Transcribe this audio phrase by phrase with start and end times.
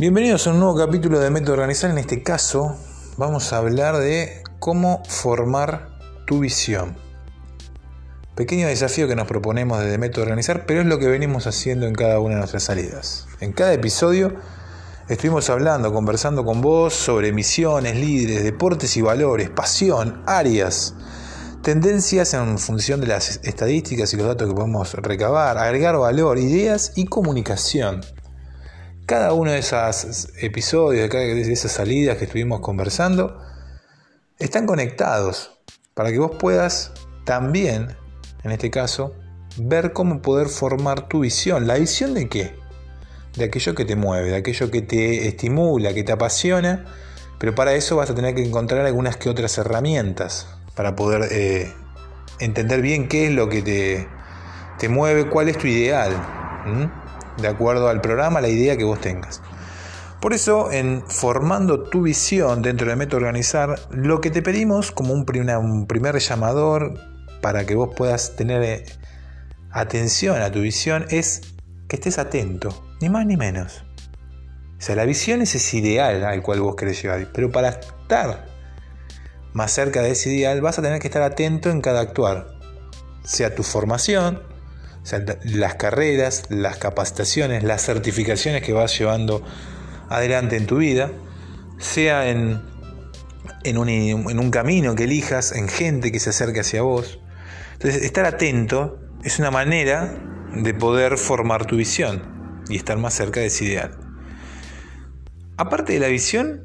[0.00, 1.90] Bienvenidos a un nuevo capítulo de Método Organizar.
[1.90, 2.76] En este caso
[3.16, 5.88] vamos a hablar de cómo formar
[6.24, 6.96] tu visión.
[8.36, 11.96] Pequeño desafío que nos proponemos desde Método Organizar, pero es lo que venimos haciendo en
[11.96, 13.26] cada una de nuestras salidas.
[13.40, 14.36] En cada episodio
[15.08, 20.94] estuvimos hablando, conversando con vos sobre misiones, líderes, deportes y valores, pasión, áreas,
[21.62, 26.92] tendencias en función de las estadísticas y los datos que podemos recabar, agregar valor, ideas
[26.94, 28.00] y comunicación
[29.08, 33.40] cada uno de esos episodios, de, cada, esas salidas que estuvimos conversando,
[34.38, 35.58] están conectados
[35.94, 36.92] para que vos puedas
[37.24, 37.96] también,
[38.44, 39.14] en este caso,
[39.56, 41.66] ver cómo poder formar tu visión.
[41.66, 42.52] ¿La visión de qué?
[43.34, 46.84] De aquello que te mueve, de aquello que te estimula, que te apasiona,
[47.38, 51.72] pero para eso vas a tener que encontrar algunas que otras herramientas para poder eh,
[52.40, 54.06] entender bien qué es lo que te,
[54.78, 56.12] te mueve, cuál es tu ideal
[57.40, 59.40] de acuerdo al programa, la idea que vos tengas.
[60.20, 65.14] Por eso, en formando tu visión dentro de Método Organizar, lo que te pedimos como
[65.14, 66.94] un, un primer llamador
[67.40, 68.84] para que vos puedas tener eh,
[69.70, 71.42] atención a tu visión es
[71.88, 73.84] que estés atento, ni más ni menos.
[74.78, 78.46] O sea, la visión es ese ideal al cual vos querés llegar, pero para estar
[79.52, 82.48] más cerca de ese ideal vas a tener que estar atento en cada actuar,
[83.24, 84.42] sea tu formación,
[85.44, 89.42] las carreras, las capacitaciones, las certificaciones que vas llevando
[90.08, 91.10] adelante en tu vida,
[91.78, 92.60] sea en,
[93.64, 97.20] en, un, en un camino que elijas, en gente que se acerque hacia vos.
[97.74, 100.14] Entonces, estar atento es una manera
[100.54, 103.96] de poder formar tu visión y estar más cerca de ese ideal.
[105.56, 106.64] Aparte de la visión,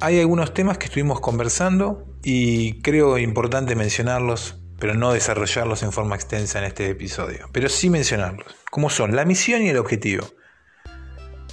[0.00, 6.16] hay algunos temas que estuvimos conversando y creo importante mencionarlos pero no desarrollarlos en forma
[6.16, 10.26] extensa en este episodio, pero sí mencionarlos, como son la misión y el objetivo.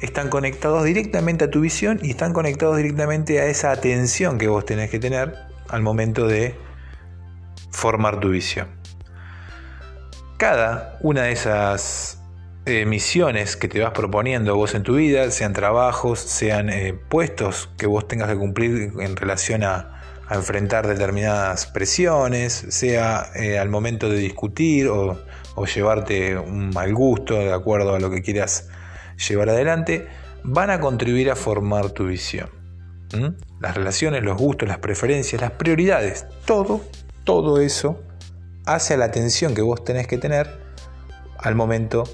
[0.00, 4.66] Están conectados directamente a tu visión y están conectados directamente a esa atención que vos
[4.66, 5.38] tenés que tener
[5.68, 6.56] al momento de
[7.70, 8.68] formar tu visión.
[10.36, 12.20] Cada una de esas
[12.66, 17.70] eh, misiones que te vas proponiendo vos en tu vida, sean trabajos, sean eh, puestos
[17.78, 20.01] que vos tengas que cumplir en relación a,
[20.34, 25.18] enfrentar determinadas presiones, sea eh, al momento de discutir o,
[25.74, 28.68] llevarte un mal gusto de acuerdo a lo que quieras
[29.28, 30.06] llevar adelante,
[30.42, 32.48] van a contribuir a formar tu visión.
[33.60, 36.80] Las relaciones, los gustos, las preferencias, las prioridades, todo,
[37.24, 38.00] todo eso
[38.64, 40.48] hace a la atención que vos tenés que tener
[41.38, 42.04] al momento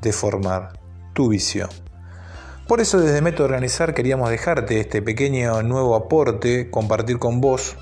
[0.00, 0.78] de formar
[1.14, 1.68] tu visión.
[2.72, 7.76] Por eso desde Método Organizar queríamos dejarte este pequeño nuevo aporte, compartir con vos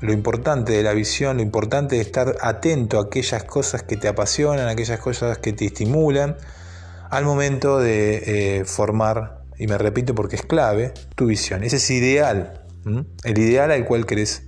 [0.00, 4.08] lo importante de la visión, lo importante de estar atento a aquellas cosas que te
[4.08, 6.36] apasionan, aquellas cosas que te estimulan
[7.08, 11.62] al momento de eh, formar, y me repito porque es clave, tu visión.
[11.62, 12.64] Ese es ideal,
[13.22, 14.42] el ideal al cual querés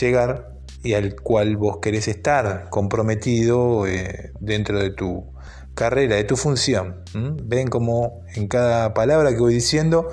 [0.00, 0.48] llegar
[0.82, 5.30] y al cual vos querés estar comprometido eh, dentro de tu
[5.74, 7.02] carrera, de tu función.
[7.14, 10.08] Ven como en cada palabra que voy diciendo,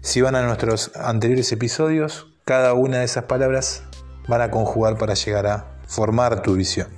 [0.00, 3.84] si van a nuestros anteriores episodios, cada una de esas palabras
[4.28, 6.88] van a conjugar para llegar a formar tu visión.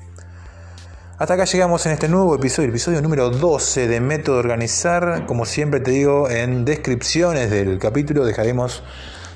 [1.16, 5.26] Hasta acá llegamos en este nuevo episodio, episodio número 12 de Método Organizar.
[5.26, 8.82] Como siempre te digo, en descripciones del capítulo dejaremos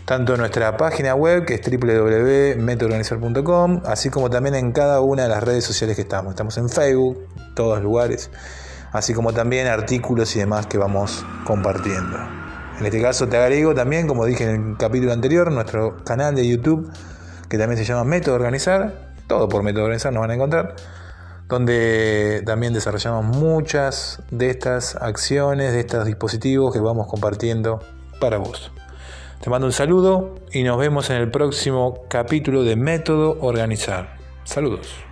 [0.09, 5.29] tanto en nuestra página web, que es www.metoorganizar.com, así como también en cada una de
[5.29, 6.31] las redes sociales que estamos.
[6.31, 8.31] Estamos en Facebook, todos lugares,
[8.91, 12.17] así como también artículos y demás que vamos compartiendo.
[12.81, 16.49] En este caso te agrego también, como dije en el capítulo anterior, nuestro canal de
[16.49, 16.91] YouTube,
[17.51, 20.75] que también se llama Método Organizar, todo por Método Organizar nos van a encontrar,
[21.49, 27.81] donde también desarrollamos muchas de estas acciones, de estos dispositivos que vamos compartiendo
[28.19, 28.73] para vos.
[29.41, 34.17] Te mando un saludo y nos vemos en el próximo capítulo de Método Organizar.
[34.43, 35.08] Saludos.